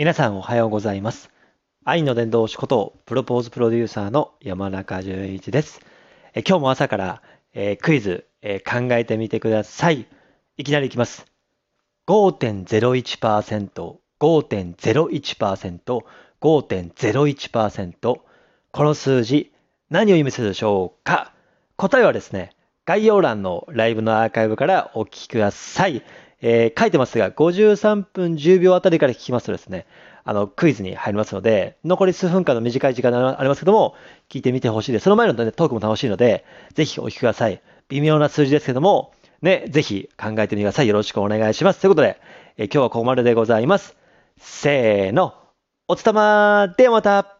[0.00, 1.28] 皆さんおはようございます。
[1.84, 5.82] 愛の伝道師ことプロポーズプロデューサーの山中淳一です。
[6.32, 7.20] え今日も朝から、
[7.52, 10.06] えークイズ、えー考えてみてください。
[10.56, 11.26] いきなりいきます。
[12.06, 16.04] 5.01%、5.01%、
[16.40, 18.20] 5.01%。
[18.72, 19.52] この数字、
[19.90, 21.34] 何を意味するでしょうか？
[21.76, 22.52] 答えはですね、
[22.86, 26.02] 概要欄のライブのアーカイブからお聞きください。
[26.42, 29.86] えー書いてますが、53分10秒あたりから聞きますとですね、
[30.24, 33.94] あの、クイズに入りますので、残り数分間の短い時間がありますけども、
[34.28, 35.04] 聞いてみてほしいです。
[35.04, 37.62] その前の、ね、トークも楽しいので、ぜひお聞きください。
[37.88, 40.88] 微妙な数字ですけども、ね、ぜひ考えてみてください。
[40.88, 41.80] よろしくお願いします。
[41.80, 42.20] ということで、
[42.56, 43.96] えー今日はここまででございます。
[44.38, 45.34] せーの、
[45.88, 47.39] おつたまではまた